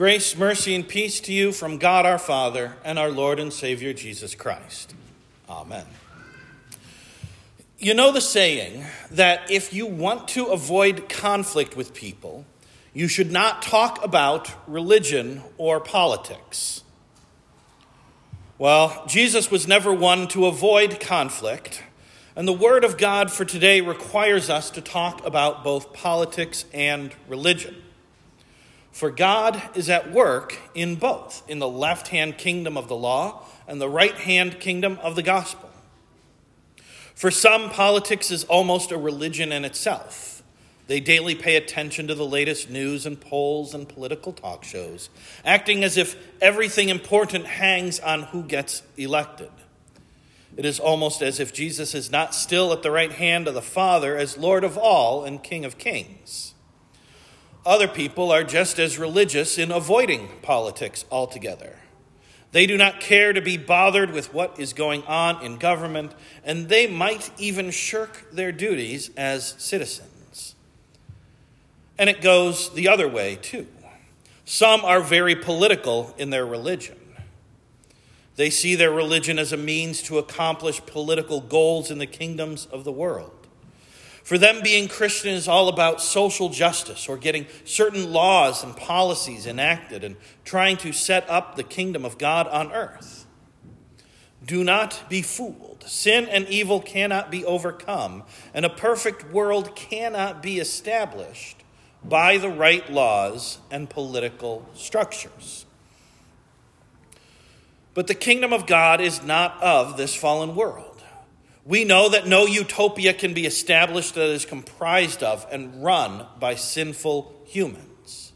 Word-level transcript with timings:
Grace, 0.00 0.34
mercy, 0.34 0.74
and 0.74 0.88
peace 0.88 1.20
to 1.20 1.30
you 1.30 1.52
from 1.52 1.76
God 1.76 2.06
our 2.06 2.18
Father 2.18 2.74
and 2.82 2.98
our 2.98 3.10
Lord 3.10 3.38
and 3.38 3.52
Savior 3.52 3.92
Jesus 3.92 4.34
Christ. 4.34 4.94
Amen. 5.46 5.84
You 7.78 7.92
know 7.92 8.10
the 8.10 8.22
saying 8.22 8.86
that 9.10 9.50
if 9.50 9.74
you 9.74 9.84
want 9.84 10.26
to 10.28 10.46
avoid 10.46 11.10
conflict 11.10 11.76
with 11.76 11.92
people, 11.92 12.46
you 12.94 13.08
should 13.08 13.30
not 13.30 13.60
talk 13.60 14.02
about 14.02 14.50
religion 14.66 15.42
or 15.58 15.80
politics. 15.80 16.82
Well, 18.56 19.04
Jesus 19.06 19.50
was 19.50 19.68
never 19.68 19.92
one 19.92 20.28
to 20.28 20.46
avoid 20.46 20.98
conflict, 20.98 21.82
and 22.34 22.48
the 22.48 22.54
Word 22.54 22.84
of 22.84 22.96
God 22.96 23.30
for 23.30 23.44
today 23.44 23.82
requires 23.82 24.48
us 24.48 24.70
to 24.70 24.80
talk 24.80 25.26
about 25.26 25.62
both 25.62 25.92
politics 25.92 26.64
and 26.72 27.14
religion. 27.28 27.76
For 29.00 29.10
God 29.10 29.62
is 29.74 29.88
at 29.88 30.12
work 30.12 30.58
in 30.74 30.96
both, 30.96 31.42
in 31.48 31.58
the 31.58 31.66
left 31.66 32.08
hand 32.08 32.36
kingdom 32.36 32.76
of 32.76 32.86
the 32.86 32.94
law 32.94 33.46
and 33.66 33.80
the 33.80 33.88
right 33.88 34.14
hand 34.14 34.60
kingdom 34.60 34.98
of 35.00 35.16
the 35.16 35.22
gospel. 35.22 35.70
For 37.14 37.30
some, 37.30 37.70
politics 37.70 38.30
is 38.30 38.44
almost 38.44 38.92
a 38.92 38.98
religion 38.98 39.52
in 39.52 39.64
itself. 39.64 40.42
They 40.86 41.00
daily 41.00 41.34
pay 41.34 41.56
attention 41.56 42.08
to 42.08 42.14
the 42.14 42.26
latest 42.26 42.68
news 42.68 43.06
and 43.06 43.18
polls 43.18 43.72
and 43.72 43.88
political 43.88 44.34
talk 44.34 44.64
shows, 44.64 45.08
acting 45.46 45.82
as 45.82 45.96
if 45.96 46.14
everything 46.42 46.90
important 46.90 47.46
hangs 47.46 48.00
on 48.00 48.24
who 48.24 48.42
gets 48.42 48.82
elected. 48.98 49.50
It 50.58 50.66
is 50.66 50.78
almost 50.78 51.22
as 51.22 51.40
if 51.40 51.54
Jesus 51.54 51.94
is 51.94 52.12
not 52.12 52.34
still 52.34 52.70
at 52.70 52.82
the 52.82 52.90
right 52.90 53.12
hand 53.12 53.48
of 53.48 53.54
the 53.54 53.62
Father 53.62 54.14
as 54.18 54.36
Lord 54.36 54.62
of 54.62 54.76
all 54.76 55.24
and 55.24 55.42
King 55.42 55.64
of 55.64 55.78
kings. 55.78 56.52
Other 57.70 57.86
people 57.86 58.32
are 58.32 58.42
just 58.42 58.80
as 58.80 58.98
religious 58.98 59.56
in 59.56 59.70
avoiding 59.70 60.28
politics 60.42 61.04
altogether. 61.08 61.76
They 62.50 62.66
do 62.66 62.76
not 62.76 62.98
care 62.98 63.32
to 63.32 63.40
be 63.40 63.56
bothered 63.56 64.10
with 64.10 64.34
what 64.34 64.58
is 64.58 64.72
going 64.72 65.04
on 65.04 65.40
in 65.44 65.56
government, 65.56 66.12
and 66.42 66.68
they 66.68 66.88
might 66.88 67.30
even 67.38 67.70
shirk 67.70 68.26
their 68.32 68.50
duties 68.50 69.12
as 69.16 69.54
citizens. 69.58 70.56
And 71.96 72.10
it 72.10 72.20
goes 72.20 72.74
the 72.74 72.88
other 72.88 73.06
way, 73.06 73.38
too. 73.40 73.68
Some 74.44 74.84
are 74.84 75.00
very 75.00 75.36
political 75.36 76.12
in 76.18 76.30
their 76.30 76.44
religion. 76.44 76.98
They 78.34 78.50
see 78.50 78.74
their 78.74 78.90
religion 78.90 79.38
as 79.38 79.52
a 79.52 79.56
means 79.56 80.02
to 80.02 80.18
accomplish 80.18 80.84
political 80.86 81.40
goals 81.40 81.88
in 81.88 81.98
the 81.98 82.06
kingdoms 82.06 82.66
of 82.66 82.82
the 82.82 82.90
world. 82.90 83.39
For 84.30 84.38
them, 84.38 84.60
being 84.62 84.86
Christian 84.86 85.34
is 85.34 85.48
all 85.48 85.66
about 85.66 86.00
social 86.00 86.50
justice 86.50 87.08
or 87.08 87.16
getting 87.16 87.48
certain 87.64 88.12
laws 88.12 88.62
and 88.62 88.76
policies 88.76 89.44
enacted 89.44 90.04
and 90.04 90.14
trying 90.44 90.76
to 90.76 90.92
set 90.92 91.28
up 91.28 91.56
the 91.56 91.64
kingdom 91.64 92.04
of 92.04 92.16
God 92.16 92.46
on 92.46 92.70
earth. 92.70 93.26
Do 94.46 94.62
not 94.62 95.02
be 95.08 95.20
fooled. 95.20 95.82
Sin 95.84 96.28
and 96.28 96.46
evil 96.46 96.80
cannot 96.80 97.32
be 97.32 97.44
overcome, 97.44 98.22
and 98.54 98.64
a 98.64 98.70
perfect 98.70 99.32
world 99.32 99.74
cannot 99.74 100.44
be 100.44 100.60
established 100.60 101.64
by 102.04 102.38
the 102.38 102.50
right 102.50 102.88
laws 102.88 103.58
and 103.68 103.90
political 103.90 104.64
structures. 104.74 105.66
But 107.94 108.06
the 108.06 108.14
kingdom 108.14 108.52
of 108.52 108.68
God 108.68 109.00
is 109.00 109.24
not 109.24 109.60
of 109.60 109.96
this 109.96 110.14
fallen 110.14 110.54
world. 110.54 110.89
We 111.64 111.84
know 111.84 112.08
that 112.08 112.26
no 112.26 112.46
utopia 112.46 113.12
can 113.12 113.34
be 113.34 113.46
established 113.46 114.14
that 114.14 114.28
is 114.28 114.44
comprised 114.44 115.22
of 115.22 115.46
and 115.50 115.82
run 115.82 116.26
by 116.38 116.54
sinful 116.54 117.42
humans. 117.44 118.32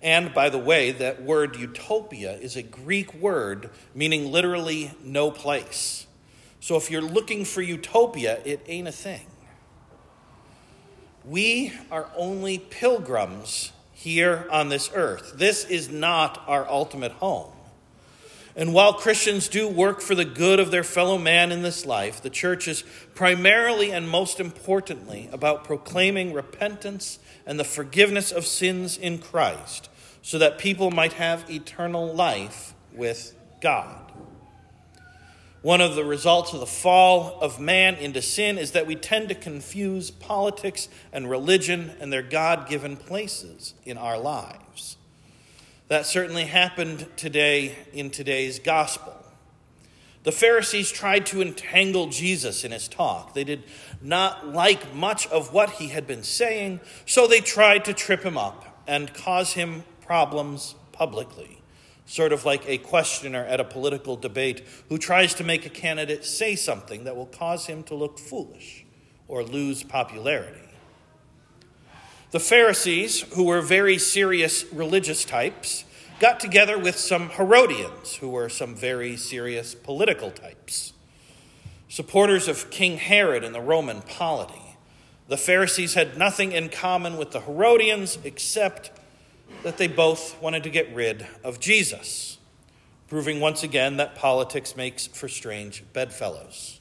And 0.00 0.32
by 0.32 0.48
the 0.48 0.58
way, 0.58 0.92
that 0.92 1.22
word 1.22 1.56
utopia 1.56 2.32
is 2.32 2.56
a 2.56 2.62
Greek 2.62 3.12
word 3.14 3.70
meaning 3.94 4.30
literally 4.30 4.92
no 5.02 5.30
place. 5.30 6.06
So 6.60 6.76
if 6.76 6.90
you're 6.90 7.02
looking 7.02 7.44
for 7.44 7.60
utopia, 7.62 8.40
it 8.44 8.60
ain't 8.66 8.88
a 8.88 8.92
thing. 8.92 9.26
We 11.24 11.72
are 11.90 12.08
only 12.16 12.58
pilgrims 12.58 13.72
here 13.92 14.46
on 14.50 14.68
this 14.68 14.90
earth. 14.94 15.34
This 15.36 15.64
is 15.64 15.90
not 15.90 16.42
our 16.46 16.68
ultimate 16.68 17.12
home. 17.12 17.52
And 18.56 18.72
while 18.72 18.94
Christians 18.94 19.48
do 19.48 19.68
work 19.68 20.00
for 20.00 20.14
the 20.14 20.24
good 20.24 20.58
of 20.58 20.70
their 20.70 20.82
fellow 20.82 21.18
man 21.18 21.52
in 21.52 21.60
this 21.60 21.84
life, 21.84 22.22
the 22.22 22.30
church 22.30 22.66
is 22.66 22.84
primarily 23.14 23.92
and 23.92 24.08
most 24.08 24.40
importantly 24.40 25.28
about 25.30 25.64
proclaiming 25.64 26.32
repentance 26.32 27.18
and 27.44 27.60
the 27.60 27.64
forgiveness 27.64 28.32
of 28.32 28.46
sins 28.46 28.96
in 28.96 29.18
Christ 29.18 29.90
so 30.22 30.38
that 30.38 30.56
people 30.56 30.90
might 30.90 31.12
have 31.12 31.48
eternal 31.50 32.12
life 32.14 32.72
with 32.94 33.34
God. 33.60 34.10
One 35.60 35.82
of 35.82 35.94
the 35.94 36.04
results 36.04 36.54
of 36.54 36.60
the 36.60 36.66
fall 36.66 37.38
of 37.40 37.60
man 37.60 37.96
into 37.96 38.22
sin 38.22 38.56
is 38.56 38.70
that 38.72 38.86
we 38.86 38.94
tend 38.94 39.28
to 39.28 39.34
confuse 39.34 40.10
politics 40.10 40.88
and 41.12 41.28
religion 41.28 41.92
and 42.00 42.10
their 42.10 42.22
God 42.22 42.68
given 42.68 42.96
places 42.96 43.74
in 43.84 43.98
our 43.98 44.18
lives. 44.18 44.96
That 45.88 46.04
certainly 46.04 46.46
happened 46.46 47.06
today 47.16 47.76
in 47.92 48.10
today's 48.10 48.58
gospel. 48.58 49.14
The 50.24 50.32
Pharisees 50.32 50.90
tried 50.90 51.26
to 51.26 51.40
entangle 51.40 52.08
Jesus 52.08 52.64
in 52.64 52.72
his 52.72 52.88
talk. 52.88 53.34
They 53.34 53.44
did 53.44 53.62
not 54.02 54.48
like 54.48 54.92
much 54.92 55.28
of 55.28 55.52
what 55.52 55.70
he 55.70 55.88
had 55.88 56.04
been 56.04 56.24
saying, 56.24 56.80
so 57.06 57.28
they 57.28 57.38
tried 57.40 57.84
to 57.84 57.94
trip 57.94 58.24
him 58.24 58.36
up 58.36 58.82
and 58.88 59.14
cause 59.14 59.52
him 59.52 59.84
problems 60.00 60.74
publicly, 60.90 61.62
sort 62.04 62.32
of 62.32 62.44
like 62.44 62.68
a 62.68 62.78
questioner 62.78 63.44
at 63.44 63.60
a 63.60 63.64
political 63.64 64.16
debate 64.16 64.64
who 64.88 64.98
tries 64.98 65.34
to 65.34 65.44
make 65.44 65.64
a 65.64 65.70
candidate 65.70 66.24
say 66.24 66.56
something 66.56 67.04
that 67.04 67.14
will 67.14 67.26
cause 67.26 67.66
him 67.66 67.84
to 67.84 67.94
look 67.94 68.18
foolish 68.18 68.84
or 69.28 69.44
lose 69.44 69.84
popularity. 69.84 70.65
The 72.32 72.40
Pharisees, 72.40 73.22
who 73.34 73.44
were 73.44 73.62
very 73.62 73.98
serious 73.98 74.64
religious 74.72 75.24
types, 75.24 75.84
got 76.18 76.40
together 76.40 76.76
with 76.76 76.96
some 76.96 77.30
Herodians, 77.30 78.16
who 78.16 78.30
were 78.30 78.48
some 78.48 78.74
very 78.74 79.16
serious 79.16 79.74
political 79.74 80.32
types, 80.32 80.92
supporters 81.88 82.48
of 82.48 82.70
King 82.70 82.98
Herod 82.98 83.44
and 83.44 83.54
the 83.54 83.60
Roman 83.60 84.02
polity. 84.02 84.76
The 85.28 85.36
Pharisees 85.36 85.94
had 85.94 86.18
nothing 86.18 86.52
in 86.52 86.68
common 86.68 87.16
with 87.16 87.30
the 87.30 87.42
Herodians 87.42 88.18
except 88.24 88.90
that 89.62 89.78
they 89.78 89.88
both 89.88 90.40
wanted 90.40 90.64
to 90.64 90.70
get 90.70 90.92
rid 90.94 91.26
of 91.44 91.60
Jesus, 91.60 92.38
proving 93.08 93.38
once 93.38 93.62
again 93.62 93.98
that 93.98 94.16
politics 94.16 94.74
makes 94.74 95.06
for 95.06 95.28
strange 95.28 95.84
bedfellows. 95.92 96.80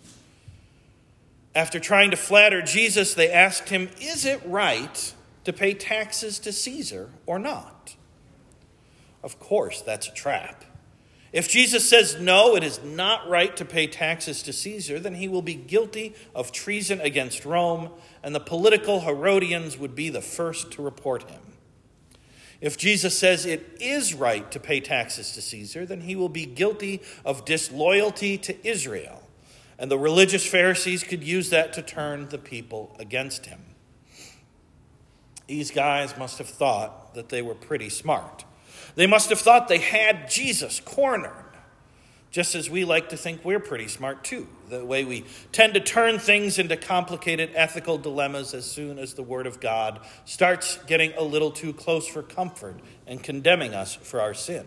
After 1.53 1.79
trying 1.79 2.11
to 2.11 2.17
flatter 2.17 2.61
Jesus, 2.61 3.13
they 3.13 3.31
asked 3.31 3.69
him, 3.69 3.89
Is 3.99 4.25
it 4.25 4.41
right 4.45 5.13
to 5.45 5.53
pay 5.53 5.73
taxes 5.73 6.37
to 6.39 6.51
Caesar 6.51 7.09
or 7.25 7.39
not? 7.39 7.95
Of 9.23 9.39
course, 9.39 9.81
that's 9.81 10.07
a 10.07 10.13
trap. 10.13 10.65
If 11.33 11.49
Jesus 11.49 11.89
says 11.89 12.17
no, 12.19 12.55
it 12.55 12.63
is 12.63 12.81
not 12.81 13.27
right 13.27 13.55
to 13.57 13.65
pay 13.65 13.87
taxes 13.87 14.41
to 14.43 14.53
Caesar, 14.53 14.99
then 14.99 15.15
he 15.15 15.27
will 15.27 15.41
be 15.41 15.55
guilty 15.55 16.15
of 16.33 16.51
treason 16.51 17.01
against 17.01 17.43
Rome, 17.43 17.89
and 18.23 18.33
the 18.33 18.39
political 18.39 19.01
Herodians 19.01 19.77
would 19.77 19.95
be 19.95 20.09
the 20.09 20.21
first 20.21 20.71
to 20.73 20.81
report 20.81 21.29
him. 21.29 21.41
If 22.61 22.77
Jesus 22.77 23.19
says 23.19 23.45
it 23.45 23.77
is 23.81 24.13
right 24.13 24.49
to 24.51 24.61
pay 24.61 24.79
taxes 24.79 25.33
to 25.33 25.41
Caesar, 25.41 25.85
then 25.85 26.01
he 26.01 26.15
will 26.15 26.29
be 26.29 26.45
guilty 26.45 27.01
of 27.25 27.43
disloyalty 27.43 28.37
to 28.37 28.65
Israel, 28.65 29.21
and 29.77 29.91
the 29.91 29.99
religious 29.99 30.45
Pharisees 30.47 31.03
could 31.03 31.21
use 31.21 31.49
that 31.49 31.73
to 31.73 31.81
turn 31.81 32.29
the 32.29 32.37
people 32.37 32.95
against 32.97 33.47
him. 33.47 33.59
These 35.47 35.71
guys 35.71 36.17
must 36.17 36.37
have 36.39 36.49
thought 36.49 37.13
that 37.13 37.29
they 37.29 37.41
were 37.41 37.55
pretty 37.55 37.89
smart. 37.89 38.45
They 38.95 39.07
must 39.07 39.29
have 39.29 39.39
thought 39.39 39.67
they 39.67 39.79
had 39.79 40.29
Jesus 40.29 40.79
cornered, 40.79 41.31
just 42.31 42.55
as 42.55 42.69
we 42.69 42.83
like 42.83 43.09
to 43.09 43.17
think 43.17 43.43
we're 43.43 43.59
pretty 43.59 43.87
smart 43.87 44.23
too. 44.23 44.47
The 44.69 44.83
way 44.83 45.03
we 45.05 45.25
tend 45.51 45.73
to 45.75 45.79
turn 45.79 46.17
things 46.17 46.57
into 46.57 46.75
complicated 46.77 47.51
ethical 47.53 47.97
dilemmas 47.97 48.53
as 48.53 48.65
soon 48.65 48.97
as 48.97 49.13
the 49.13 49.23
Word 49.23 49.45
of 49.45 49.59
God 49.59 49.99
starts 50.25 50.77
getting 50.87 51.13
a 51.13 51.23
little 51.23 51.51
too 51.51 51.73
close 51.73 52.07
for 52.07 52.23
comfort 52.23 52.79
and 53.05 53.21
condemning 53.21 53.73
us 53.73 53.93
for 53.93 54.19
our 54.19 54.33
sin. 54.33 54.65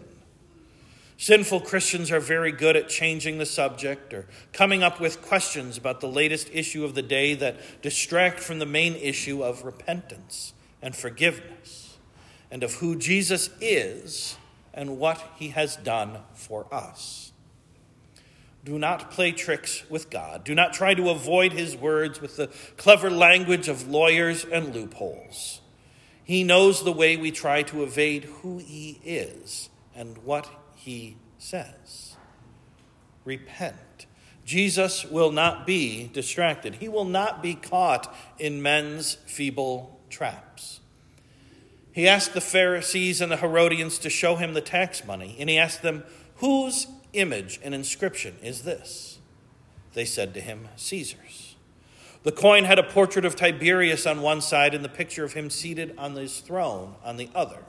Sinful 1.17 1.63
Christians 1.63 2.13
are 2.13 2.21
very 2.21 2.53
good 2.53 2.77
at 2.77 2.89
changing 2.89 3.39
the 3.39 3.47
subject 3.47 4.15
or 4.15 4.27
coming 4.53 4.85
up 4.85 5.01
with 5.01 5.21
questions 5.21 5.77
about 5.77 6.01
the 6.01 6.07
latest 6.07 6.49
issue 6.53 6.85
of 6.85 6.95
the 6.95 7.03
day 7.03 7.35
that 7.35 7.83
distract 7.83 8.39
from 8.39 8.61
the 8.61 8.67
main 8.67 8.95
issue 8.95 9.43
of 9.43 9.65
repentance 9.65 10.53
and 10.83 10.95
forgiveness, 10.95 11.99
and 12.51 12.63
of 12.63 12.75
who 12.75 12.97
Jesus 12.97 13.51
is 13.61 14.37
and 14.73 14.99
what 14.99 15.23
he 15.37 15.49
has 15.49 15.77
done 15.77 16.19
for 16.35 16.73
us. 16.73 17.33
Do 18.65 18.79
not 18.79 19.11
play 19.11 19.33
tricks 19.33 19.89
with 19.89 20.11
God. 20.11 20.45
Do 20.45 20.55
not 20.55 20.73
try 20.73 20.95
to 20.95 21.11
avoid 21.11 21.53
his 21.53 21.77
words 21.77 22.21
with 22.21 22.37
the 22.37 22.49
clever 22.77 23.11
language 23.11 23.69
of 23.69 23.89
lawyers 23.89 24.45
and 24.45 24.75
loopholes. 24.75 25.61
He 26.29 26.45
knows 26.45 26.85
the 26.85 26.93
way 26.93 27.17
we 27.17 27.31
try 27.31 27.63
to 27.63 27.83
evade 27.83 28.25
who 28.25 28.59
He 28.59 29.01
is 29.03 29.71
and 29.97 30.19
what 30.19 30.47
He 30.75 31.17
says. 31.39 32.17
Repent. 33.25 34.05
Jesus 34.45 35.07
will 35.07 35.33
not 35.33 35.67
be 35.67 36.11
distracted. 36.13 36.75
He 36.75 36.89
will 36.89 37.07
not 37.07 37.43
be 37.43 37.55
caught 37.55 38.15
in 38.39 38.61
men's 38.61 39.15
feeble 39.25 39.98
traps. 40.11 40.81
He 41.93 42.07
asked 42.07 42.35
the 42.35 42.41
Pharisees 42.41 43.21
and 43.21 43.33
the 43.33 43.39
Herodians 43.39 43.99
to 43.99 44.11
show 44.11 44.37
him 44.37 44.55
the 44.55 44.61
tax 44.61 45.05
money, 45.05 45.37
and 45.39 45.51
he 45.51 45.59
asked 45.59 45.83
them, 45.83 46.05
Whose 46.37 46.87
image 47.13 47.59
and 47.63 47.75
inscription 47.75 48.37
is 48.43 48.63
this? 48.63 49.19
They 49.95 50.05
said 50.05 50.35
to 50.35 50.41
him, 50.41 50.69
Caesar's. 50.77 51.57
The 52.23 52.33
coin 52.33 52.65
had 52.65 52.79
a 52.79 52.85
portrait 52.85 53.25
of 53.25 53.37
Tiberius 53.37 54.07
on 54.07 54.23
one 54.23 54.41
side 54.41 54.75
and 54.75 54.85
the 54.85 54.89
picture 54.89 55.25
of 55.25 55.33
him 55.33 55.51
seated 55.51 55.95
on 55.99 56.15
his 56.15 56.41
throne 56.41 56.95
on 57.05 57.17
the 57.17 57.31
other. 57.35 57.65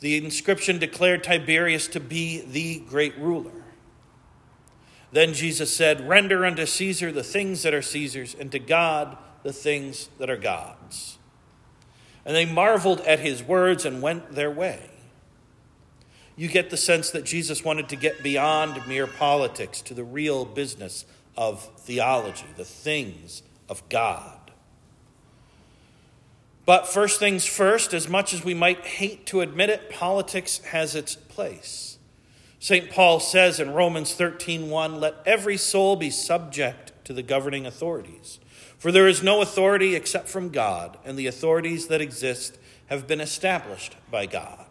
The 0.00 0.16
inscription 0.16 0.78
declared 0.78 1.24
Tiberius 1.24 1.88
to 1.88 2.00
be 2.00 2.42
the 2.42 2.80
great 2.88 3.16
ruler. 3.18 3.64
Then 5.12 5.32
Jesus 5.32 5.74
said, 5.74 6.06
Render 6.06 6.44
unto 6.44 6.66
Caesar 6.66 7.10
the 7.10 7.22
things 7.22 7.62
that 7.62 7.72
are 7.72 7.82
Caesar's, 7.82 8.34
and 8.34 8.52
to 8.52 8.58
God 8.58 9.16
the 9.42 9.52
things 9.52 10.10
that 10.18 10.28
are 10.28 10.36
God's. 10.36 11.18
And 12.26 12.34
they 12.34 12.44
marveled 12.44 13.00
at 13.02 13.20
his 13.20 13.42
words 13.42 13.86
and 13.86 14.02
went 14.02 14.34
their 14.34 14.50
way. 14.50 14.90
You 16.36 16.48
get 16.48 16.68
the 16.68 16.76
sense 16.76 17.10
that 17.12 17.24
Jesus 17.24 17.64
wanted 17.64 17.88
to 17.88 17.96
get 17.96 18.22
beyond 18.22 18.86
mere 18.86 19.06
politics 19.06 19.80
to 19.82 19.94
the 19.94 20.04
real 20.04 20.44
business 20.44 21.06
of 21.36 21.70
theology, 21.78 22.46
the 22.56 22.64
things 22.64 23.42
of 23.68 23.88
God. 23.88 24.50
But 26.66 26.88
first 26.88 27.20
things 27.20 27.46
first, 27.46 27.94
as 27.94 28.08
much 28.08 28.34
as 28.34 28.44
we 28.44 28.52
might 28.54 28.84
hate 28.84 29.24
to 29.26 29.40
admit 29.40 29.70
it, 29.70 29.88
politics 29.88 30.58
has 30.58 30.96
its 30.96 31.14
place. 31.14 31.96
St. 32.58 32.90
Paul 32.90 33.20
says 33.20 33.60
in 33.60 33.70
Romans 33.72 34.14
13:1, 34.14 34.98
"Let 34.98 35.14
every 35.24 35.56
soul 35.56 35.94
be 35.94 36.10
subject 36.10 36.92
to 37.04 37.12
the 37.12 37.22
governing 37.22 37.66
authorities, 37.66 38.40
for 38.86 38.92
there 38.92 39.08
is 39.08 39.20
no 39.20 39.42
authority 39.42 39.96
except 39.96 40.28
from 40.28 40.50
God, 40.50 40.96
and 41.04 41.18
the 41.18 41.26
authorities 41.26 41.88
that 41.88 42.00
exist 42.00 42.56
have 42.86 43.08
been 43.08 43.20
established 43.20 43.96
by 44.12 44.26
God. 44.26 44.64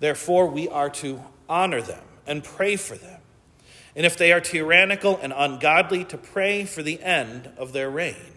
Therefore, 0.00 0.48
we 0.48 0.68
are 0.68 0.90
to 0.90 1.22
honor 1.48 1.80
them 1.80 2.02
and 2.26 2.42
pray 2.42 2.74
for 2.74 2.96
them. 2.96 3.20
And 3.94 4.04
if 4.04 4.16
they 4.16 4.32
are 4.32 4.40
tyrannical 4.40 5.16
and 5.22 5.32
ungodly, 5.32 6.04
to 6.06 6.18
pray 6.18 6.64
for 6.64 6.82
the 6.82 7.00
end 7.00 7.52
of 7.56 7.72
their 7.72 7.88
reign. 7.88 8.34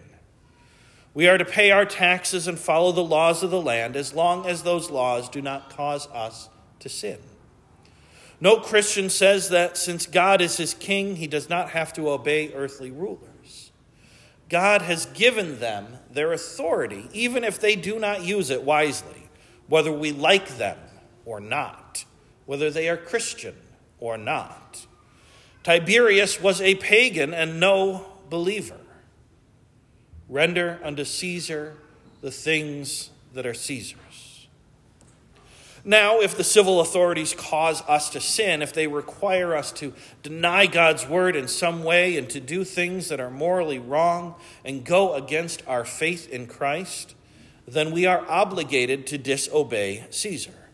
We 1.12 1.26
are 1.26 1.38
to 1.38 1.44
pay 1.44 1.72
our 1.72 1.84
taxes 1.84 2.46
and 2.46 2.56
follow 2.56 2.92
the 2.92 3.02
laws 3.02 3.42
of 3.42 3.50
the 3.50 3.60
land 3.60 3.96
as 3.96 4.14
long 4.14 4.46
as 4.46 4.62
those 4.62 4.92
laws 4.92 5.28
do 5.28 5.42
not 5.42 5.70
cause 5.70 6.06
us 6.10 6.48
to 6.78 6.88
sin. 6.88 7.18
No 8.40 8.60
Christian 8.60 9.10
says 9.10 9.48
that 9.48 9.76
since 9.76 10.06
God 10.06 10.40
is 10.40 10.56
his 10.56 10.72
king, 10.72 11.16
he 11.16 11.26
does 11.26 11.48
not 11.48 11.70
have 11.70 11.92
to 11.94 12.10
obey 12.10 12.52
earthly 12.54 12.92
rulers. 12.92 13.35
God 14.48 14.82
has 14.82 15.06
given 15.06 15.58
them 15.58 15.86
their 16.10 16.32
authority, 16.32 17.08
even 17.12 17.44
if 17.44 17.60
they 17.60 17.76
do 17.76 17.98
not 17.98 18.24
use 18.24 18.50
it 18.50 18.62
wisely, 18.62 19.28
whether 19.68 19.92
we 19.92 20.12
like 20.12 20.56
them 20.56 20.78
or 21.24 21.40
not, 21.40 22.04
whether 22.44 22.70
they 22.70 22.88
are 22.88 22.96
Christian 22.96 23.56
or 23.98 24.16
not. 24.16 24.86
Tiberius 25.64 26.40
was 26.40 26.60
a 26.60 26.76
pagan 26.76 27.34
and 27.34 27.58
no 27.58 28.06
believer. 28.30 28.78
Render 30.28 30.80
unto 30.84 31.04
Caesar 31.04 31.76
the 32.20 32.30
things 32.30 33.10
that 33.34 33.46
are 33.46 33.54
Caesar's. 33.54 34.05
Now, 35.88 36.18
if 36.18 36.36
the 36.36 36.42
civil 36.42 36.80
authorities 36.80 37.32
cause 37.32 37.80
us 37.82 38.10
to 38.10 38.20
sin, 38.20 38.60
if 38.60 38.72
they 38.72 38.88
require 38.88 39.54
us 39.54 39.70
to 39.74 39.92
deny 40.24 40.66
God's 40.66 41.06
word 41.06 41.36
in 41.36 41.46
some 41.46 41.84
way 41.84 42.18
and 42.18 42.28
to 42.30 42.40
do 42.40 42.64
things 42.64 43.08
that 43.08 43.20
are 43.20 43.30
morally 43.30 43.78
wrong 43.78 44.34
and 44.64 44.84
go 44.84 45.14
against 45.14 45.62
our 45.68 45.84
faith 45.84 46.28
in 46.28 46.48
Christ, 46.48 47.14
then 47.68 47.92
we 47.92 48.04
are 48.04 48.28
obligated 48.28 49.06
to 49.06 49.16
disobey 49.16 50.04
Caesar. 50.10 50.70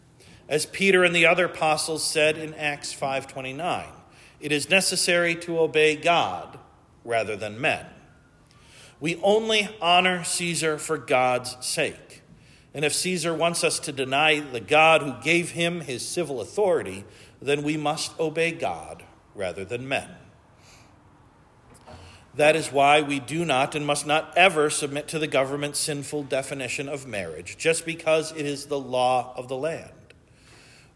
As 0.49 0.65
Peter 0.65 1.05
and 1.05 1.15
the 1.15 1.27
other 1.27 1.45
apostles 1.45 2.03
said 2.03 2.39
in 2.39 2.55
Acts 2.55 2.95
5:29, 2.95 3.93
it 4.41 4.51
is 4.51 4.71
necessary 4.71 5.35
to 5.37 5.61
obey 5.61 5.95
God 5.95 6.59
rather 7.05 7.37
than 7.37 7.61
men. 7.61 7.85
We 8.99 9.17
only 9.17 9.69
honor 9.79 10.25
Caesar 10.25 10.79
for 10.79 10.97
God's 10.97 11.55
sake. 11.61 12.22
And 12.75 12.85
if 12.85 12.95
Caesar 12.95 13.35
wants 13.35 13.65
us 13.65 13.79
to 13.81 13.93
deny 13.93 14.41
the 14.41 14.61
God 14.61 15.03
who 15.03 15.15
gave 15.23 15.51
him 15.51 15.83
his 15.83 16.07
civil 16.07 16.41
authority, 16.41 17.05
then 17.41 17.63
we 17.63 17.77
must 17.77 18.19
obey 18.19 18.53
God 18.53 19.05
rather 19.35 19.65
than 19.65 19.89
men. 19.89 20.09
That 22.35 22.57
is 22.57 22.73
why 22.73 23.03
we 23.03 23.21
do 23.21 23.45
not 23.45 23.75
and 23.75 23.87
must 23.87 24.07
not 24.07 24.33
ever 24.39 24.71
submit 24.71 25.07
to 25.09 25.19
the 25.19 25.27
government's 25.27 25.79
sinful 25.79 26.25
definition 26.25 26.89
of 26.89 27.07
marriage, 27.07 27.59
just 27.59 27.85
because 27.85 28.33
it 28.33 28.47
is 28.47 28.67
the 28.67 28.79
law 28.79 29.35
of 29.37 29.49
the 29.49 29.57
land. 29.57 29.93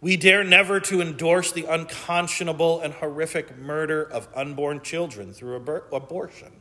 We 0.00 0.16
dare 0.16 0.44
never 0.44 0.80
to 0.80 1.02
endorse 1.02 1.52
the 1.52 1.66
unconscionable 1.66 2.80
and 2.80 2.94
horrific 2.94 3.58
murder 3.58 4.02
of 4.02 4.28
unborn 4.34 4.80
children 4.80 5.34
through 5.34 5.56
abortion 5.92 6.52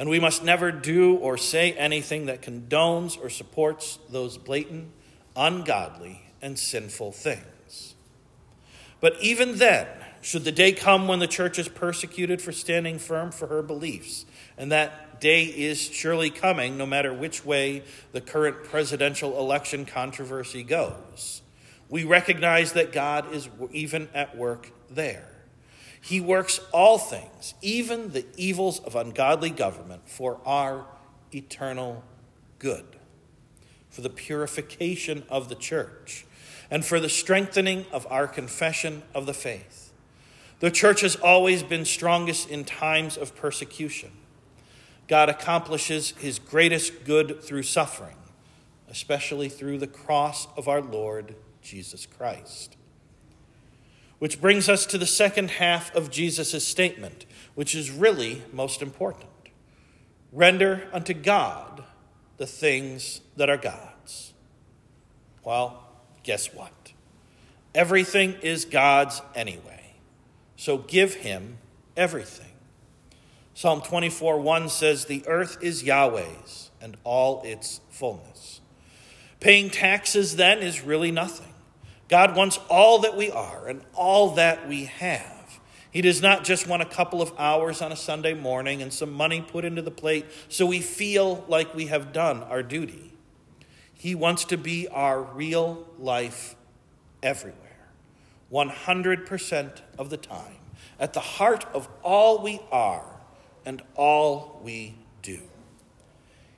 and 0.00 0.08
we 0.08 0.18
must 0.18 0.42
never 0.42 0.72
do 0.72 1.16
or 1.16 1.36
say 1.36 1.74
anything 1.74 2.24
that 2.24 2.40
condones 2.40 3.22
or 3.22 3.28
supports 3.28 3.98
those 4.08 4.38
blatant, 4.38 4.88
ungodly, 5.36 6.22
and 6.40 6.58
sinful 6.58 7.12
things. 7.12 7.94
But 9.02 9.20
even 9.20 9.58
then, 9.58 9.86
should 10.22 10.44
the 10.44 10.52
day 10.52 10.72
come 10.72 11.06
when 11.06 11.18
the 11.18 11.26
church 11.26 11.58
is 11.58 11.68
persecuted 11.68 12.40
for 12.40 12.50
standing 12.50 12.98
firm 12.98 13.30
for 13.30 13.48
her 13.48 13.60
beliefs, 13.60 14.24
and 14.56 14.72
that 14.72 15.20
day 15.20 15.44
is 15.44 15.78
surely 15.78 16.30
coming 16.30 16.78
no 16.78 16.86
matter 16.86 17.12
which 17.12 17.44
way 17.44 17.82
the 18.12 18.22
current 18.22 18.64
presidential 18.64 19.38
election 19.38 19.84
controversy 19.84 20.62
goes, 20.62 21.42
we 21.90 22.04
recognize 22.04 22.72
that 22.72 22.90
God 22.90 23.34
is 23.34 23.50
even 23.70 24.08
at 24.14 24.34
work 24.34 24.70
there. 24.88 25.39
He 26.00 26.20
works 26.20 26.60
all 26.72 26.98
things, 26.98 27.54
even 27.60 28.12
the 28.12 28.24
evils 28.36 28.78
of 28.80 28.96
ungodly 28.96 29.50
government, 29.50 30.08
for 30.08 30.40
our 30.46 30.86
eternal 31.34 32.02
good, 32.58 32.96
for 33.90 34.00
the 34.00 34.10
purification 34.10 35.24
of 35.28 35.48
the 35.48 35.54
church, 35.54 36.24
and 36.70 36.84
for 36.84 37.00
the 37.00 37.08
strengthening 37.08 37.84
of 37.92 38.06
our 38.10 38.26
confession 38.26 39.02
of 39.14 39.26
the 39.26 39.34
faith. 39.34 39.92
The 40.60 40.70
church 40.70 41.00
has 41.00 41.16
always 41.16 41.62
been 41.62 41.84
strongest 41.84 42.48
in 42.48 42.64
times 42.64 43.16
of 43.16 43.34
persecution. 43.34 44.10
God 45.08 45.28
accomplishes 45.28 46.10
his 46.18 46.38
greatest 46.38 47.04
good 47.04 47.42
through 47.42 47.64
suffering, 47.64 48.16
especially 48.88 49.48
through 49.48 49.78
the 49.78 49.86
cross 49.86 50.46
of 50.56 50.68
our 50.68 50.80
Lord 50.80 51.34
Jesus 51.62 52.06
Christ. 52.06 52.76
Which 54.20 54.40
brings 54.40 54.68
us 54.68 54.86
to 54.86 54.98
the 54.98 55.06
second 55.06 55.50
half 55.52 55.92
of 55.96 56.10
Jesus' 56.10 56.64
statement, 56.64 57.26
which 57.54 57.74
is 57.74 57.90
really 57.90 58.42
most 58.52 58.82
important. 58.82 59.30
Render 60.30 60.88
unto 60.92 61.12
God 61.12 61.82
the 62.36 62.46
things 62.46 63.22
that 63.36 63.50
are 63.50 63.56
God's. 63.56 64.32
Well, 65.42 65.82
guess 66.22 66.54
what? 66.54 66.92
Everything 67.74 68.34
is 68.42 68.64
God's 68.64 69.20
anyway. 69.34 69.94
So 70.56 70.78
give 70.78 71.14
him 71.14 71.58
everything. 71.96 72.52
Psalm 73.54 73.80
24 73.80 74.38
1 74.40 74.68
says, 74.68 75.06
The 75.06 75.24
earth 75.26 75.58
is 75.62 75.82
Yahweh's 75.82 76.70
and 76.80 76.96
all 77.04 77.42
its 77.44 77.80
fullness. 77.88 78.60
Paying 79.40 79.70
taxes 79.70 80.36
then 80.36 80.58
is 80.58 80.82
really 80.82 81.10
nothing. 81.10 81.49
God 82.10 82.34
wants 82.34 82.58
all 82.68 82.98
that 82.98 83.16
we 83.16 83.30
are 83.30 83.68
and 83.68 83.82
all 83.94 84.34
that 84.34 84.68
we 84.68 84.86
have. 84.86 85.60
He 85.92 86.02
does 86.02 86.20
not 86.20 86.42
just 86.42 86.66
want 86.66 86.82
a 86.82 86.86
couple 86.86 87.22
of 87.22 87.32
hours 87.38 87.80
on 87.80 87.92
a 87.92 87.96
Sunday 87.96 88.34
morning 88.34 88.82
and 88.82 88.92
some 88.92 89.12
money 89.12 89.40
put 89.40 89.64
into 89.64 89.80
the 89.80 89.92
plate 89.92 90.26
so 90.48 90.66
we 90.66 90.80
feel 90.80 91.44
like 91.46 91.72
we 91.72 91.86
have 91.86 92.12
done 92.12 92.42
our 92.42 92.64
duty. 92.64 93.12
He 93.94 94.16
wants 94.16 94.44
to 94.46 94.56
be 94.56 94.88
our 94.88 95.22
real 95.22 95.86
life 95.98 96.56
everywhere, 97.22 97.88
100% 98.52 99.80
of 99.96 100.10
the 100.10 100.16
time, 100.16 100.58
at 100.98 101.12
the 101.12 101.20
heart 101.20 101.64
of 101.72 101.88
all 102.02 102.42
we 102.42 102.60
are 102.72 103.20
and 103.64 103.82
all 103.94 104.60
we 104.64 104.96
do. 105.22 105.40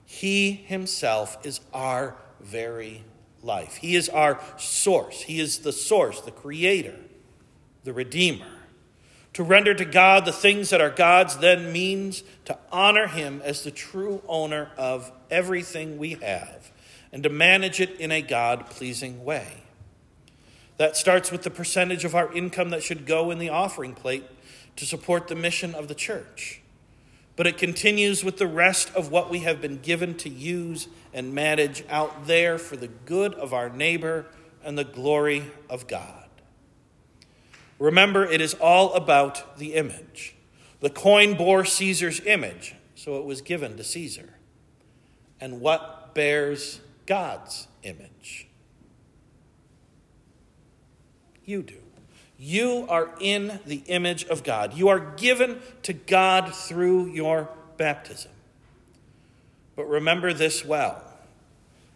He 0.07 0.53
himself 0.53 1.37
is 1.45 1.61
our 1.75 2.17
very 2.41 3.05
life. 3.43 3.77
He 3.77 3.97
is 3.97 4.09
our 4.09 4.41
source. 4.57 5.23
He 5.23 5.41
is 5.41 5.61
the 5.61 5.73
source, 5.73 6.21
the 6.21 6.31
creator, 6.31 6.97
the 7.85 7.93
redeemer. 7.93 8.47
To 9.35 9.43
render 9.43 9.73
to 9.75 9.85
God 9.85 10.25
the 10.25 10.33
things 10.33 10.71
that 10.71 10.81
are 10.81 10.91
God's 10.91 11.39
then 11.39 11.73
means 11.73 12.23
to 12.45 12.59
honor 12.71 13.07
Him 13.07 13.41
as 13.45 13.65
the 13.65 13.71
true 13.71 14.23
owner 14.29 14.71
of 14.77 15.11
everything 15.31 15.97
we 15.97 16.15
have 16.15 16.71
and 17.13 17.23
to 17.23 17.29
manage 17.29 17.81
it 17.81 17.99
in 17.99 18.11
a 18.11 18.23
God 18.23 18.67
pleasing 18.71 19.25
way. 19.25 19.63
That 20.77 20.97
starts 20.97 21.31
with 21.31 21.43
the 21.43 21.51
percentage 21.51 22.05
of 22.05 22.15
our 22.15 22.33
income 22.33 22.71
that 22.71 22.83
should 22.83 23.07
go 23.07 23.31
in 23.31 23.39
the 23.39 23.51
offering 23.51 23.95
plate 23.95 24.25
to 24.77 24.87
support 24.87 25.29
the 25.29 25.35
mission 25.35 25.75
of 25.75 25.89
the 25.89 25.95
church. 25.95 26.62
But 27.35 27.47
it 27.47 27.57
continues 27.57 28.23
with 28.23 28.37
the 28.37 28.47
rest 28.47 28.95
of 28.95 29.11
what 29.11 29.31
we 29.31 29.41
have 29.41 29.61
been 29.61 29.79
given 29.79 30.15
to 30.19 30.29
use 30.29 30.89
and 31.15 31.35
manage 31.35 31.85
out 31.89 32.27
there 32.27 32.59
for 32.59 32.77
the 32.77 32.89
good 32.89 33.35
of 33.35 33.53
our 33.53 33.71
neighbor 33.71 34.27
and 34.63 34.77
the 34.77 34.85
glory 34.85 35.51
of 35.71 35.87
God. 35.89 36.29
Remember, 37.79 38.25
it 38.25 38.41
is 38.41 38.55
all 38.55 38.95
about 38.95 39.59
the 39.59 39.75
image. 39.75 40.35
The 40.81 40.91
coin 40.91 41.35
bore 41.35 41.65
Caesar's 41.65 42.21
image, 42.21 42.75
so 42.95 43.17
it 43.19 43.25
was 43.25 43.41
given 43.41 43.77
to 43.77 43.85
Caesar. 43.85 44.35
And 45.41 45.61
what 45.61 46.15
bears 46.15 46.81
God's 47.07 47.67
image? 47.83 48.47
You 51.45 51.63
do. 51.63 51.83
You 52.45 52.87
are 52.89 53.11
in 53.21 53.61
the 53.67 53.85
image 53.87 54.25
of 54.25 54.43
God. 54.43 54.75
You 54.75 54.89
are 54.89 54.99
given 54.99 55.61
to 55.85 55.93
God 55.93 56.53
through 56.53 57.13
your 57.13 57.49
baptism. 57.77 58.33
But 59.77 59.89
remember 59.89 60.33
this 60.33 60.65
well 60.65 61.05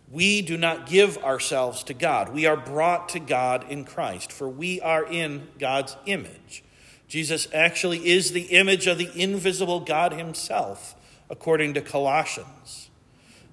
we 0.09 0.43
do 0.43 0.57
not 0.57 0.87
give 0.87 1.19
ourselves 1.19 1.83
to 1.83 1.95
God. 1.95 2.33
We 2.33 2.47
are 2.47 2.57
brought 2.57 3.09
to 3.09 3.19
God 3.19 3.69
in 3.69 3.85
Christ, 3.85 4.31
for 4.31 4.49
we 4.49 4.81
are 4.81 5.05
in 5.05 5.49
God's 5.59 5.97
image. 6.07 6.63
Jesus 7.09 7.49
actually 7.53 8.07
is 8.07 8.31
the 8.31 8.43
image 8.43 8.87
of 8.87 8.99
the 8.99 9.11
invisible 9.21 9.81
God 9.81 10.13
Himself, 10.13 10.95
according 11.29 11.75
to 11.75 11.81
Colossians. 11.81 12.89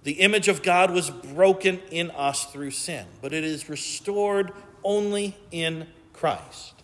The 0.04 0.22
image 0.22 0.48
of 0.48 0.62
God 0.62 0.92
was 0.92 1.10
broken 1.10 1.80
in 1.90 2.12
us 2.12 2.46
through 2.46 2.72
sin, 2.72 3.08
but 3.20 3.34
it 3.34 3.44
is 3.44 3.68
restored 3.68 4.52
only 4.84 5.36
in 5.50 5.88
Christ. 6.14 6.83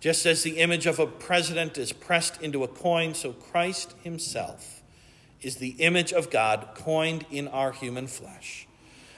Just 0.00 0.24
as 0.24 0.42
the 0.42 0.58
image 0.58 0.86
of 0.86 0.98
a 0.98 1.06
president 1.06 1.76
is 1.76 1.92
pressed 1.92 2.40
into 2.40 2.64
a 2.64 2.68
coin, 2.68 3.14
so 3.14 3.32
Christ 3.32 3.94
Himself 4.02 4.82
is 5.42 5.56
the 5.56 5.70
image 5.78 6.12
of 6.12 6.30
God 6.30 6.68
coined 6.74 7.26
in 7.30 7.46
our 7.48 7.72
human 7.72 8.06
flesh. 8.06 8.66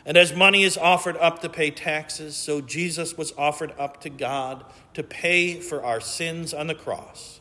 And 0.05 0.17
as 0.17 0.35
money 0.35 0.65
is 0.65 0.77
offered 0.77 1.17
up 1.19 1.41
to 1.43 1.49
pay 1.49 1.71
taxes, 1.71 2.35
so 2.35 2.61
Jesus 2.61 3.17
was 3.17 3.33
offered 3.39 3.73
up 3.79 4.01
to 4.01 4.11
God 4.11 4.65
to 4.95 5.05
pay 5.05 5.61
for 5.61 5.85
our 5.85 6.01
sins 6.01 6.53
on 6.53 6.67
the 6.67 6.75
cross, 6.75 7.41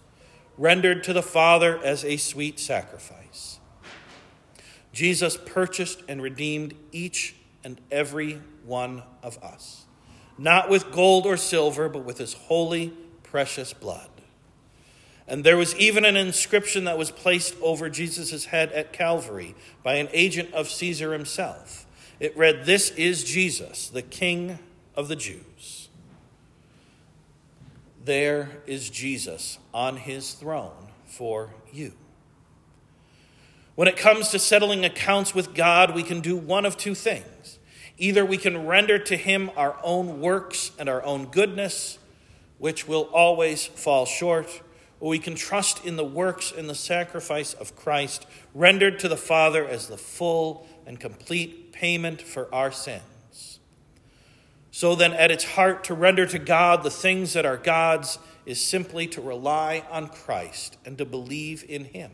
rendered 0.57 1.03
to 1.05 1.13
the 1.13 1.23
Father 1.23 1.83
as 1.83 2.05
a 2.05 2.17
sweet 2.17 2.59
sacrifice. 2.59 3.59
Jesus 4.93 5.37
purchased 5.37 6.03
and 6.07 6.21
redeemed 6.21 6.75
each 6.91 7.35
and 7.63 7.81
every 7.89 8.41
one 8.65 9.01
of 9.23 9.41
us, 9.43 9.85
not 10.37 10.69
with 10.69 10.91
gold 10.91 11.25
or 11.25 11.37
silver, 11.37 11.89
but 11.89 12.03
with 12.03 12.19
his 12.19 12.33
holy, 12.33 12.93
precious 13.31 13.73
blood. 13.73 14.09
And 15.27 15.43
there 15.43 15.57
was 15.57 15.75
even 15.77 16.03
an 16.05 16.17
inscription 16.17 16.83
that 16.83 16.97
was 16.97 17.09
placed 17.09 17.55
over 17.61 17.89
Jesus' 17.89 18.45
head 18.45 18.71
at 18.73 18.91
Calvary 18.93 19.55
by 19.81 19.95
an 19.95 20.09
agent 20.11 20.53
of 20.53 20.69
Caesar 20.69 21.13
himself 21.13 21.87
it 22.21 22.37
read, 22.37 22.65
This 22.65 22.91
is 22.91 23.23
Jesus, 23.23 23.89
the 23.89 24.03
King 24.03 24.59
of 24.95 25.07
the 25.07 25.15
Jews. 25.15 25.89
There 28.05 28.61
is 28.67 28.91
Jesus 28.91 29.57
on 29.73 29.97
his 29.97 30.33
throne 30.33 30.89
for 31.07 31.49
you. 31.73 31.93
When 33.73 33.87
it 33.87 33.97
comes 33.97 34.29
to 34.29 34.39
settling 34.39 34.85
accounts 34.85 35.33
with 35.33 35.55
God, 35.55 35.95
we 35.95 36.03
can 36.03 36.21
do 36.21 36.37
one 36.37 36.63
of 36.63 36.77
two 36.77 36.93
things. 36.93 37.57
Either 37.97 38.23
we 38.23 38.37
can 38.37 38.67
render 38.67 38.99
to 38.99 39.17
him 39.17 39.49
our 39.57 39.79
own 39.81 40.21
works 40.21 40.73
and 40.77 40.87
our 40.87 41.03
own 41.03 41.25
goodness, 41.25 41.97
which 42.61 42.87
will 42.87 43.09
always 43.11 43.65
fall 43.65 44.05
short, 44.05 44.61
or 44.99 45.09
we 45.09 45.17
can 45.17 45.33
trust 45.33 45.83
in 45.83 45.95
the 45.95 46.03
works 46.03 46.53
and 46.55 46.69
the 46.69 46.75
sacrifice 46.75 47.55
of 47.55 47.75
Christ, 47.75 48.27
rendered 48.53 48.99
to 48.99 49.07
the 49.07 49.17
Father 49.17 49.67
as 49.67 49.87
the 49.87 49.97
full 49.97 50.67
and 50.85 50.99
complete 50.99 51.73
payment 51.73 52.21
for 52.21 52.53
our 52.53 52.71
sins. 52.71 53.59
So 54.69 54.93
then, 54.93 55.11
at 55.11 55.31
its 55.31 55.43
heart, 55.43 55.85
to 55.85 55.95
render 55.95 56.27
to 56.27 56.37
God 56.37 56.83
the 56.83 56.91
things 56.91 57.33
that 57.33 57.47
are 57.47 57.57
God's 57.57 58.19
is 58.45 58.63
simply 58.63 59.07
to 59.07 59.21
rely 59.21 59.83
on 59.89 60.07
Christ 60.07 60.77
and 60.85 60.99
to 60.99 61.05
believe 61.05 61.65
in 61.67 61.85
Him. 61.85 62.11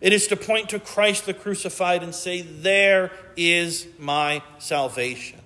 It 0.00 0.14
is 0.14 0.28
to 0.28 0.36
point 0.36 0.70
to 0.70 0.78
Christ 0.78 1.26
the 1.26 1.34
crucified 1.34 2.02
and 2.02 2.14
say, 2.14 2.40
There 2.40 3.12
is 3.36 3.86
my 3.98 4.42
salvation. 4.56 5.40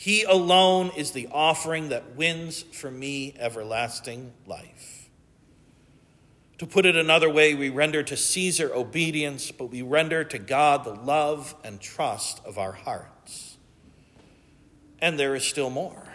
He 0.00 0.22
alone 0.22 0.92
is 0.96 1.10
the 1.10 1.28
offering 1.30 1.90
that 1.90 2.16
wins 2.16 2.62
for 2.62 2.90
me 2.90 3.34
everlasting 3.38 4.32
life. 4.46 5.10
To 6.56 6.66
put 6.66 6.86
it 6.86 6.96
another 6.96 7.28
way, 7.28 7.52
we 7.52 7.68
render 7.68 8.02
to 8.04 8.16
Caesar 8.16 8.72
obedience, 8.74 9.50
but 9.50 9.66
we 9.66 9.82
render 9.82 10.24
to 10.24 10.38
God 10.38 10.84
the 10.84 10.94
love 10.94 11.54
and 11.62 11.82
trust 11.82 12.40
of 12.46 12.56
our 12.56 12.72
hearts. 12.72 13.58
And 15.02 15.20
there 15.20 15.34
is 15.34 15.44
still 15.44 15.68
more. 15.68 16.08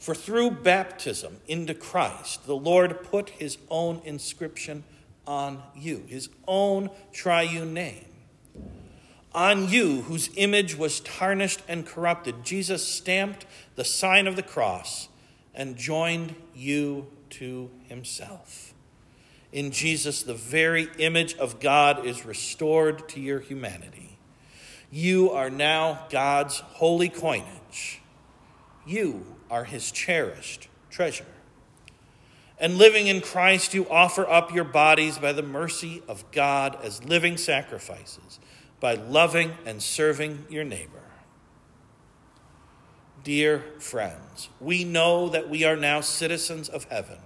For 0.00 0.16
through 0.16 0.50
baptism 0.50 1.36
into 1.46 1.72
Christ, 1.72 2.48
the 2.48 2.56
Lord 2.56 3.04
put 3.04 3.30
his 3.30 3.58
own 3.68 4.02
inscription 4.04 4.82
on 5.24 5.62
you, 5.76 6.02
his 6.08 6.30
own 6.48 6.90
triune 7.12 7.74
name. 7.74 8.09
On 9.32 9.68
you, 9.68 10.02
whose 10.02 10.30
image 10.36 10.76
was 10.76 11.00
tarnished 11.00 11.62
and 11.68 11.86
corrupted, 11.86 12.44
Jesus 12.44 12.86
stamped 12.86 13.46
the 13.76 13.84
sign 13.84 14.26
of 14.26 14.36
the 14.36 14.42
cross 14.42 15.08
and 15.54 15.76
joined 15.76 16.34
you 16.54 17.06
to 17.30 17.70
himself. 17.88 18.74
In 19.52 19.70
Jesus, 19.70 20.22
the 20.22 20.34
very 20.34 20.88
image 20.98 21.34
of 21.36 21.60
God 21.60 22.04
is 22.04 22.24
restored 22.24 23.08
to 23.10 23.20
your 23.20 23.40
humanity. 23.40 24.18
You 24.90 25.30
are 25.30 25.50
now 25.50 26.06
God's 26.10 26.58
holy 26.58 27.08
coinage. 27.08 28.00
You 28.86 29.24
are 29.50 29.64
his 29.64 29.92
cherished 29.92 30.68
treasure. 30.90 31.26
And 32.58 32.76
living 32.76 33.06
in 33.06 33.20
Christ, 33.20 33.72
you 33.74 33.88
offer 33.88 34.28
up 34.28 34.52
your 34.52 34.64
bodies 34.64 35.18
by 35.18 35.32
the 35.32 35.42
mercy 35.42 36.02
of 36.06 36.30
God 36.30 36.76
as 36.82 37.02
living 37.04 37.36
sacrifices, 37.36 38.38
by 38.80 38.94
loving 38.94 39.52
and 39.64 39.82
serving 39.82 40.46
your 40.48 40.64
neighbor. 40.64 41.02
Dear 43.22 43.64
friends, 43.78 44.48
we 44.58 44.84
know 44.84 45.28
that 45.28 45.50
we 45.50 45.64
are 45.64 45.76
now 45.76 46.00
citizens 46.00 46.68
of 46.68 46.84
heaven 46.84 47.18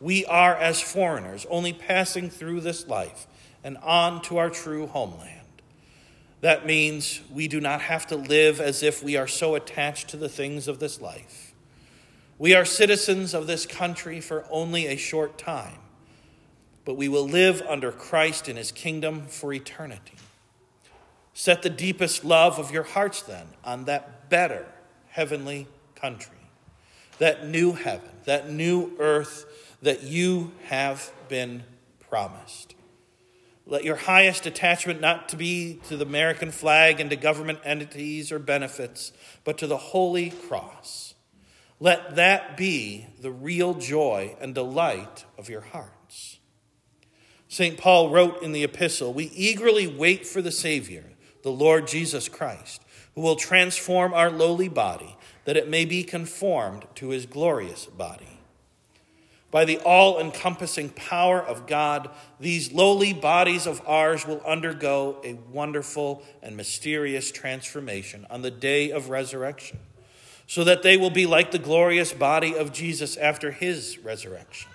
we 0.00 0.24
are 0.26 0.54
as 0.54 0.80
foreigners, 0.80 1.46
only 1.50 1.72
passing 1.72 2.30
through 2.30 2.60
this 2.60 2.86
life 2.86 3.26
and 3.64 3.76
on 3.78 4.22
to 4.22 4.36
our 4.36 4.50
true 4.50 4.86
homeland. 4.86 5.34
That 6.40 6.66
means 6.66 7.20
we 7.32 7.48
do 7.48 7.60
not 7.60 7.80
have 7.80 8.06
to 8.08 8.16
live 8.16 8.60
as 8.60 8.82
if 8.82 9.02
we 9.02 9.16
are 9.16 9.26
so 9.26 9.56
attached 9.56 10.08
to 10.10 10.16
the 10.16 10.28
things 10.28 10.68
of 10.68 10.78
this 10.78 11.00
life. 11.00 11.52
We 12.38 12.54
are 12.54 12.64
citizens 12.64 13.34
of 13.34 13.48
this 13.48 13.66
country 13.66 14.20
for 14.20 14.46
only 14.48 14.86
a 14.86 14.96
short 14.96 15.36
time, 15.36 15.80
but 16.84 16.94
we 16.94 17.08
will 17.08 17.26
live 17.26 17.60
under 17.68 17.90
Christ 17.90 18.48
in 18.48 18.56
his 18.56 18.70
kingdom 18.70 19.26
for 19.26 19.52
eternity. 19.52 20.14
Set 21.38 21.62
the 21.62 21.70
deepest 21.70 22.24
love 22.24 22.58
of 22.58 22.72
your 22.72 22.82
hearts 22.82 23.22
then 23.22 23.46
on 23.62 23.84
that 23.84 24.28
better 24.28 24.66
heavenly 25.06 25.68
country, 25.94 26.50
that 27.20 27.46
new 27.46 27.74
heaven, 27.74 28.10
that 28.24 28.50
new 28.50 28.90
earth 28.98 29.46
that 29.80 30.02
you 30.02 30.50
have 30.64 31.12
been 31.28 31.62
promised. 32.10 32.74
Let 33.66 33.84
your 33.84 33.94
highest 33.94 34.46
attachment 34.46 35.00
not 35.00 35.28
to 35.28 35.36
be 35.36 35.78
to 35.86 35.96
the 35.96 36.04
American 36.04 36.50
flag 36.50 36.98
and 36.98 37.08
to 37.10 37.14
government 37.14 37.60
entities 37.62 38.32
or 38.32 38.40
benefits, 38.40 39.12
but 39.44 39.58
to 39.58 39.68
the 39.68 39.76
holy 39.76 40.30
cross. 40.30 41.14
Let 41.78 42.16
that 42.16 42.56
be 42.56 43.06
the 43.20 43.30
real 43.30 43.74
joy 43.74 44.34
and 44.40 44.56
delight 44.56 45.24
of 45.38 45.48
your 45.48 45.60
hearts. 45.60 46.40
St. 47.46 47.78
Paul 47.78 48.10
wrote 48.10 48.42
in 48.42 48.50
the 48.50 48.64
epistle 48.64 49.14
We 49.14 49.26
eagerly 49.26 49.86
wait 49.86 50.26
for 50.26 50.42
the 50.42 50.50
Savior, 50.50 51.04
the 51.42 51.52
Lord 51.52 51.86
Jesus 51.86 52.28
Christ, 52.28 52.82
who 53.14 53.20
will 53.20 53.36
transform 53.36 54.12
our 54.12 54.30
lowly 54.30 54.68
body, 54.68 55.16
that 55.44 55.56
it 55.56 55.68
may 55.68 55.84
be 55.84 56.02
conformed 56.04 56.86
to 56.96 57.10
his 57.10 57.26
glorious 57.26 57.86
body 57.86 58.38
by 59.50 59.64
the 59.64 59.78
all 59.78 60.20
encompassing 60.20 60.90
power 60.90 61.40
of 61.40 61.66
God, 61.66 62.10
these 62.38 62.72
lowly 62.72 63.14
bodies 63.14 63.66
of 63.66 63.80
ours 63.86 64.26
will 64.26 64.42
undergo 64.46 65.16
a 65.24 65.34
wonderful 65.50 66.22
and 66.42 66.56
mysterious 66.56 67.32
transformation 67.32 68.26
on 68.28 68.42
the 68.42 68.50
day 68.50 68.90
of 68.90 69.08
resurrection, 69.08 69.78
so 70.46 70.64
that 70.64 70.82
they 70.82 70.98
will 70.98 71.10
be 71.10 71.24
like 71.24 71.50
the 71.50 71.58
glorious 71.58 72.12
body 72.12 72.54
of 72.56 72.72
Jesus 72.72 73.16
after 73.16 73.50
his 73.50 73.98
resurrection. 73.98 74.70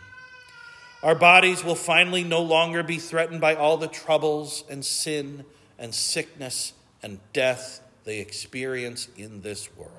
Our 1.03 1.15
bodies 1.15 1.63
will 1.63 1.75
finally 1.75 2.23
no 2.23 2.41
longer 2.41 2.81
be 2.81 2.97
threatened 2.97 3.41
by 3.41 3.55
all 3.55 3.77
the 3.77 3.87
troubles 3.87 4.63
and 4.69 4.83
sin 4.83 5.45
and 5.77 5.93
sickness 5.93 6.73
and 7.01 7.19
death 7.33 7.81
they 8.03 8.19
experience 8.19 9.07
in 9.17 9.41
this 9.41 9.75
world. 9.75 9.91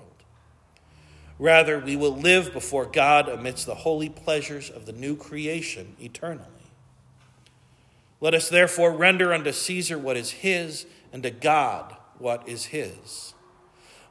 Rather, 1.39 1.79
we 1.79 1.97
will 1.97 2.15
live 2.15 2.53
before 2.53 2.87
God 2.87 3.29
amidst 3.29 3.67
the 3.67 3.75
holy 3.75 4.09
pleasures 4.09 4.71
of 4.71 4.87
the 4.87 4.93
new 4.93 5.17
creation 5.17 5.97
eternally. 6.01 6.49
Let 8.21 8.35
us 8.35 8.49
therefore 8.49 8.93
render 8.93 9.33
unto 9.33 9.53
Caesar 9.53 9.99
what 9.99 10.17
is 10.17 10.31
his, 10.31 10.87
and 11.13 11.23
to 11.25 11.31
God 11.31 11.97
what 12.19 12.49
is 12.49 12.67
his. 12.67 13.35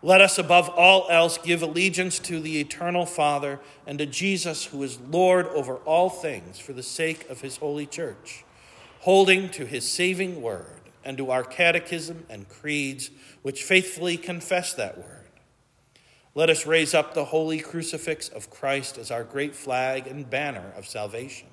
Let 0.02 0.20
us 0.20 0.38
above 0.38 0.68
all 0.70 1.08
else 1.10 1.38
give 1.38 1.62
allegiance 1.62 2.20
to 2.20 2.42
the 2.42 2.60
eternal 2.60 3.06
Father 3.06 3.62
and 3.88 3.98
to 4.00 4.06
Jesus, 4.06 4.66
who 4.66 4.84
is 4.84 5.00
Lord 5.00 5.48
over 5.48 5.78
all 5.78 6.10
things, 6.10 6.60
for 6.60 6.74
the 6.74 6.84
sake 6.84 7.30
of 7.30 7.40
his 7.40 7.58
holy 7.58 7.86
church, 7.86 8.44
holding 9.00 9.50
to 9.52 9.66
his 9.66 9.90
saving 9.90 10.42
word 10.42 10.73
and 11.04 11.18
to 11.18 11.32
our 11.32 11.44
catechism 11.44 12.26
and 12.30 12.50
creeds, 12.50 13.12
which 13.42 13.64
faithfully 13.64 14.18
confess 14.18 14.74
that 14.74 14.98
word. 14.98 15.20
Let 16.36 16.50
us 16.50 16.66
raise 16.66 16.94
up 16.94 17.14
the 17.14 17.26
holy 17.26 17.60
crucifix 17.60 18.28
of 18.28 18.50
Christ 18.50 18.98
as 18.98 19.12
our 19.12 19.24
great 19.24 19.56
flag 19.56 20.08
and 20.08 20.30
banner 20.30 20.74
of 20.76 20.88
salvation. 20.88 21.48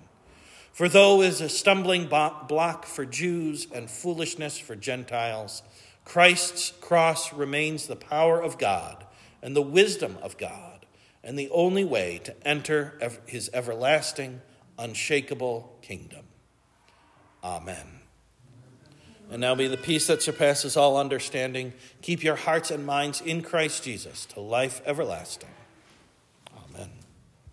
For 0.72 0.88
though 0.88 1.20
it 1.20 1.28
is 1.28 1.40
a 1.40 1.48
stumbling 1.48 2.06
block 2.06 2.86
for 2.86 3.04
Jews 3.04 3.66
and 3.74 3.90
foolishness 3.90 4.58
for 4.58 4.76
Gentiles, 4.76 5.62
Christ's 6.04 6.72
cross 6.80 7.32
remains 7.32 7.86
the 7.86 7.96
power 7.96 8.42
of 8.42 8.56
God 8.56 9.04
and 9.42 9.54
the 9.54 9.62
wisdom 9.62 10.18
of 10.22 10.38
God, 10.38 10.86
and 11.22 11.38
the 11.38 11.50
only 11.50 11.84
way 11.84 12.20
to 12.24 12.46
enter 12.46 12.98
his 13.26 13.50
everlasting, 13.52 14.40
unshakable 14.78 15.76
kingdom. 15.82 16.24
Amen. 17.42 17.99
And 19.30 19.40
now 19.40 19.54
be 19.54 19.68
the 19.68 19.76
peace 19.76 20.08
that 20.08 20.22
surpasses 20.22 20.76
all 20.76 20.96
understanding. 20.96 21.72
Keep 22.02 22.24
your 22.24 22.36
hearts 22.36 22.70
and 22.70 22.84
minds 22.84 23.20
in 23.20 23.42
Christ 23.42 23.84
Jesus 23.84 24.26
to 24.26 24.40
life 24.40 24.82
everlasting. 24.84 25.50